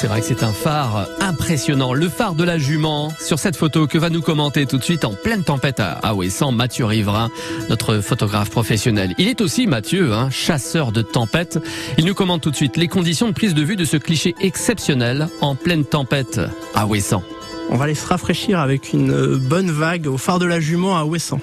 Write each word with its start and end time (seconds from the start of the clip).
C'est 0.00 0.06
vrai 0.06 0.20
que 0.20 0.26
c'est 0.26 0.44
un 0.44 0.52
phare 0.52 1.08
impressionnant, 1.18 1.92
le 1.92 2.08
phare 2.08 2.36
de 2.36 2.44
la 2.44 2.56
jument. 2.56 3.12
Sur 3.18 3.40
cette 3.40 3.56
photo 3.56 3.88
que 3.88 3.98
va 3.98 4.10
nous 4.10 4.22
commenter 4.22 4.64
tout 4.64 4.78
de 4.78 4.84
suite 4.84 5.04
en 5.04 5.12
pleine 5.12 5.42
tempête 5.42 5.80
à 5.80 6.14
Ouessant, 6.14 6.52
Mathieu 6.52 6.84
Riverain, 6.84 7.30
notre 7.68 7.98
photographe 7.98 8.48
professionnel. 8.48 9.12
Il 9.18 9.26
est 9.26 9.40
aussi 9.40 9.66
Mathieu, 9.66 10.12
hein, 10.12 10.30
chasseur 10.30 10.92
de 10.92 11.02
tempête. 11.02 11.58
Il 11.98 12.04
nous 12.04 12.14
commente 12.14 12.42
tout 12.42 12.52
de 12.52 12.56
suite 12.56 12.76
les 12.76 12.86
conditions 12.86 13.26
de 13.26 13.32
prise 13.32 13.54
de 13.54 13.62
vue 13.64 13.74
de 13.74 13.84
ce 13.84 13.96
cliché 13.96 14.36
exceptionnel 14.40 15.26
en 15.40 15.56
pleine 15.56 15.84
tempête 15.84 16.40
à 16.76 16.86
Ouessant. 16.86 17.24
On 17.68 17.76
va 17.76 17.86
aller 17.86 17.96
se 17.96 18.06
rafraîchir 18.06 18.60
avec 18.60 18.92
une 18.92 19.34
bonne 19.34 19.72
vague 19.72 20.06
au 20.06 20.16
phare 20.16 20.38
de 20.38 20.46
la 20.46 20.60
Jument 20.60 20.96
à 20.96 21.06
Ouessant. 21.06 21.40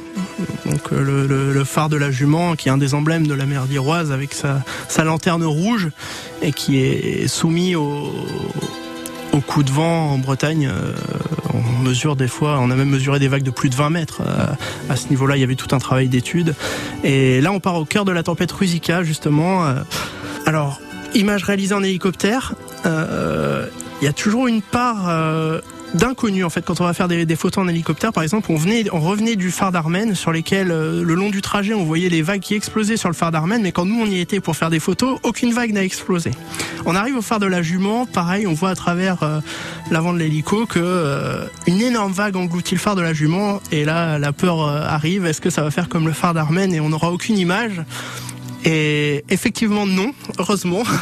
Donc 0.65 0.91
euh, 0.91 1.53
le, 1.53 1.63
phare 1.63 1.89
de 1.89 1.97
la 1.97 2.11
Jument, 2.11 2.55
qui 2.55 2.69
est 2.69 2.71
un 2.71 2.77
des 2.77 2.93
emblèmes 2.93 3.27
de 3.27 3.33
la 3.33 3.45
mer 3.45 3.65
d'Iroise, 3.65 4.11
avec 4.11 4.33
sa, 4.33 5.03
lanterne 5.03 5.43
rouge 5.43 5.89
et 6.41 6.51
qui 6.51 6.79
est 6.79 7.27
soumis 7.27 7.75
au, 7.75 8.11
coup 9.47 9.63
de 9.63 9.71
vent 9.71 10.11
en 10.11 10.17
Bretagne. 10.17 10.67
Euh, 10.71 10.93
on 11.53 11.83
mesure 11.83 12.15
des 12.15 12.27
fois, 12.27 12.57
on 12.59 12.71
a 12.71 12.75
même 12.75 12.89
mesuré 12.89 13.19
des 13.19 13.27
vagues 13.27 13.43
de 13.43 13.51
plus 13.51 13.69
de 13.69 13.75
20 13.75 13.89
mètres. 13.89 14.21
Euh, 14.25 14.45
à 14.89 14.95
ce 14.95 15.09
niveau-là, 15.09 15.35
il 15.37 15.41
y 15.41 15.43
avait 15.43 15.55
tout 15.55 15.75
un 15.75 15.79
travail 15.79 16.07
d'étude. 16.07 16.55
Et 17.03 17.41
là, 17.41 17.51
on 17.51 17.59
part 17.59 17.75
au 17.75 17.85
cœur 17.85 18.05
de 18.05 18.11
la 18.11 18.23
tempête 18.23 18.51
Rusica, 18.51 19.03
justement. 19.03 19.65
Alors, 20.45 20.79
image 21.13 21.43
réalisée 21.43 21.75
en 21.75 21.83
hélicoptère. 21.83 22.53
Il 22.85 24.05
y 24.05 24.07
a 24.07 24.13
toujours 24.13 24.47
une 24.47 24.61
part 24.61 25.09
d'inconnus 25.95 26.43
en 26.43 26.49
fait 26.49 26.63
quand 26.63 26.81
on 26.81 26.83
va 26.83 26.93
faire 26.93 27.07
des, 27.07 27.35
photos 27.35 27.63
en 27.63 27.67
hélicoptère 27.67 28.11
par 28.11 28.23
exemple 28.23 28.51
on 28.51 28.57
venait 28.57 28.85
on 28.91 28.99
revenait 28.99 29.35
du 29.35 29.49
phare 29.49 29.71
d'Armen 29.71 30.13
sur 30.13 30.31
lesquels 30.31 30.71
euh, 30.71 31.03
le 31.03 31.15
long 31.15 31.29
du 31.29 31.41
trajet 31.41 31.73
on 31.73 31.85
voyait 31.85 32.09
les 32.09 32.21
vagues 32.21 32.41
qui 32.41 32.53
explosaient 32.53 32.97
sur 32.97 33.09
le 33.09 33.15
phare 33.15 33.31
d'Armen 33.31 33.61
mais 33.61 33.71
quand 33.71 33.85
nous 33.85 34.01
on 34.01 34.05
y 34.05 34.19
était 34.19 34.39
pour 34.39 34.55
faire 34.55 34.69
des 34.69 34.79
photos 34.79 35.19
aucune 35.23 35.53
vague 35.53 35.71
n'a 35.71 35.83
explosé. 35.83 36.31
On 36.85 36.95
arrive 36.95 37.17
au 37.17 37.21
phare 37.21 37.39
de 37.39 37.45
la 37.45 37.61
Jument 37.61 38.05
pareil 38.05 38.45
on 38.45 38.53
voit 38.53 38.71
à 38.71 38.75
travers 38.75 39.23
euh, 39.23 39.39
l'avant 39.89 40.13
de 40.13 40.19
l'hélico 40.19 40.65
que 40.65 40.79
euh, 40.79 41.45
une 41.65 41.81
énorme 41.81 42.11
vague 42.11 42.35
engloutit 42.35 42.75
le 42.75 42.79
phare 42.81 42.95
de 42.95 43.01
la 43.01 43.13
Jument 43.13 43.61
et 43.71 43.85
là 43.85 44.19
la 44.19 44.33
peur 44.33 44.61
arrive. 44.61 45.25
Est-ce 45.25 45.41
que 45.41 45.49
ça 45.49 45.63
va 45.63 45.71
faire 45.71 45.87
comme 45.87 46.07
le 46.07 46.13
phare 46.13 46.33
d'Armen 46.33 46.73
et 46.73 46.79
on 46.79 46.89
n'aura 46.89 47.11
aucune 47.11 47.37
image? 47.37 47.81
Et 48.65 49.23
effectivement 49.29 49.85
non 49.85 50.11
heureusement. 50.39 50.83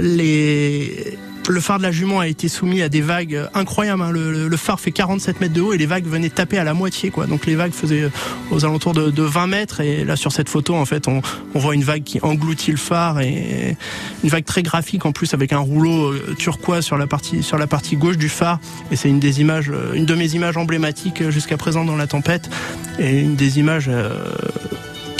Les 0.00 1.03
le 1.48 1.60
phare 1.60 1.78
de 1.78 1.82
la 1.82 1.92
Jument 1.92 2.20
a 2.20 2.28
été 2.28 2.48
soumis 2.48 2.80
à 2.80 2.88
des 2.88 3.00
vagues 3.00 3.48
incroyables. 3.54 4.02
Hein. 4.02 4.10
Le, 4.12 4.56
phare 4.56 4.80
fait 4.80 4.92
47 4.92 5.40
mètres 5.40 5.52
de 5.52 5.60
haut 5.60 5.72
et 5.72 5.78
les 5.78 5.86
vagues 5.86 6.06
venaient 6.06 6.30
taper 6.30 6.58
à 6.58 6.64
la 6.64 6.74
moitié. 6.74 7.10
Quoi. 7.10 7.26
Donc 7.26 7.46
les 7.46 7.54
vagues 7.54 7.72
faisaient 7.72 8.08
aux 8.50 8.64
alentours 8.64 8.94
de, 8.94 9.22
20 9.22 9.46
mètres. 9.46 9.80
Et 9.80 10.04
là, 10.04 10.16
sur 10.16 10.32
cette 10.32 10.48
photo, 10.48 10.74
en 10.74 10.84
fait, 10.84 11.06
on, 11.08 11.20
voit 11.54 11.74
une 11.74 11.84
vague 11.84 12.02
qui 12.02 12.18
engloutit 12.22 12.70
le 12.70 12.76
phare 12.76 13.20
et 13.20 13.76
une 14.22 14.30
vague 14.30 14.44
très 14.44 14.62
graphique 14.62 15.04
en 15.06 15.12
plus 15.12 15.34
avec 15.34 15.52
un 15.52 15.58
rouleau 15.58 16.12
euh, 16.12 16.34
turquoise 16.38 16.84
sur 16.84 16.98
la 16.98 17.06
partie 17.06 17.42
sur 17.42 17.58
la 17.58 17.66
partie 17.66 17.96
gauche 17.96 18.18
du 18.18 18.28
phare. 18.28 18.58
Et 18.90 18.96
c'est 18.96 19.08
une 19.08 19.20
des 19.20 19.40
images, 19.40 19.70
euh, 19.70 19.92
une 19.94 20.06
de 20.06 20.14
mes 20.14 20.34
images 20.34 20.56
emblématiques 20.56 21.28
jusqu'à 21.30 21.56
présent 21.56 21.84
dans 21.84 21.96
la 21.96 22.06
tempête 22.06 22.50
et 22.98 23.20
une 23.20 23.36
des 23.36 23.58
images 23.58 23.86
euh, 23.88 24.24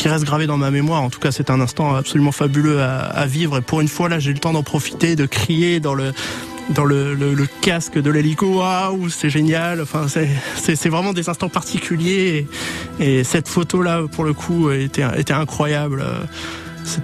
qui 0.05 0.10
reste 0.10 0.27
gravé 0.27 0.47
dans 0.47 0.58
ma 0.58 0.70
mémoire. 0.70 1.00
En 1.00 1.08
tout 1.08 1.19
cas, 1.19 1.33
c'est 1.33 1.48
un 1.48 1.62
instant 1.62 1.94
absolument 1.94 2.30
fabuleux 2.30 2.83
à, 2.83 3.24
vivre. 3.24 3.56
Et 3.56 3.62
pour 3.62 3.80
une 3.80 3.88
fois, 3.88 4.10
là, 4.10 4.19
j'ai 4.19 4.34
le 4.34 4.38
temps 4.38 4.52
d'en 4.52 4.62
profiter, 4.62 5.16
de 5.16 5.24
crier 5.24 5.80
dans 5.80 5.94
le 5.94 6.12
dans 6.69 6.84
le, 6.84 7.47
casque 7.62 7.98
de 7.98 8.10
l'hélico, 8.10 8.58
waouh, 8.58 9.08
c'est 9.08 9.30
génial. 9.30 9.80
Enfin, 9.80 10.05
c'est 10.08 10.88
vraiment 10.91 11.14
des 11.14 11.30
instants 11.30 11.48
particuliers. 11.48 12.47
Et, 13.00 13.20
et 13.20 13.25
cette 13.25 13.48
photo-là, 13.48 14.02
pour 14.12 14.25
le 14.25 14.34
coup, 14.34 14.70
était, 14.70 15.06
était 15.16 15.32
incroyable. 15.32 16.05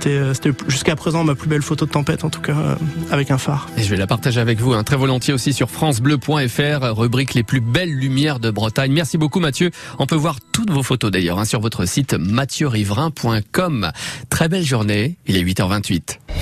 Euh, 0.06 0.34
c'était 0.34 0.52
jusqu'à 0.68 0.96
présent 0.96 1.24
ma 1.24 1.34
plus 1.34 1.48
belle 1.48 1.62
photo 1.62 1.86
de 1.86 1.90
tempête, 1.90 2.24
en 2.24 2.30
tout 2.30 2.40
cas, 2.40 2.56
euh, 2.56 2.74
avec 3.10 3.30
un 3.30 3.38
phare. 3.38 3.68
Et 3.76 3.82
je 3.82 3.90
vais 3.90 3.96
la 3.96 4.06
partager 4.06 4.40
avec 4.40 4.60
vous, 4.60 4.72
hein, 4.72 4.84
très 4.84 4.96
volontiers 4.96 5.34
aussi 5.34 5.52
sur 5.52 5.70
francebleu.fr, 5.70 6.96
rubrique 6.96 7.34
les 7.34 7.42
plus 7.42 7.60
belles 7.60 7.92
lumières 7.92 8.40
de 8.40 8.50
Bretagne. 8.50 8.92
Merci 8.92 9.18
beaucoup 9.18 9.40
Mathieu. 9.40 9.70
On 9.98 10.06
peut 10.06 10.16
voir 10.16 10.38
toutes 10.52 10.70
vos 10.70 10.82
photos 10.82 11.10
d'ailleurs 11.10 11.38
hein, 11.38 11.44
sur 11.44 11.60
votre 11.60 11.86
site 11.86 12.14
mathieuriverain.com. 12.14 13.90
Très 14.28 14.48
belle 14.48 14.64
journée, 14.64 15.16
il 15.26 15.36
est 15.36 15.42
8h28. 15.42 16.39